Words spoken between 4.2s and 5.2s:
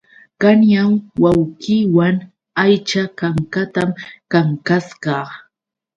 kankasqa.